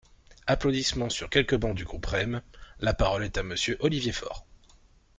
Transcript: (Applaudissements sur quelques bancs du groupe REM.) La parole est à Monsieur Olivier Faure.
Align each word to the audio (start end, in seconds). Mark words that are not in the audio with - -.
(Applaudissements 0.47 1.11
sur 1.11 1.29
quelques 1.29 1.55
bancs 1.55 1.75
du 1.75 1.85
groupe 1.85 2.07
REM.) 2.07 2.41
La 2.79 2.95
parole 2.95 3.23
est 3.23 3.37
à 3.37 3.43
Monsieur 3.43 3.77
Olivier 3.81 4.11
Faure. 4.11 4.47